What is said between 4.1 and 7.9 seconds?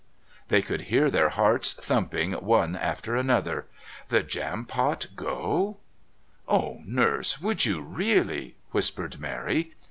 Jampot go? "Oh, Nurse, would you